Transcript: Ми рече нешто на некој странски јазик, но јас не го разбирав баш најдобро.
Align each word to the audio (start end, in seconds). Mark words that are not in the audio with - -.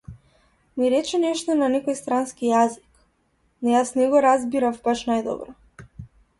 Ми 0.79 0.87
рече 0.93 1.19
нешто 1.25 1.57
на 1.59 1.67
некој 1.73 1.97
странски 1.99 2.49
јазик, 2.53 3.05
но 3.61 3.77
јас 3.77 3.95
не 4.01 4.11
го 4.15 4.25
разбирав 4.29 4.83
баш 4.91 5.09
најдобро. 5.15 5.59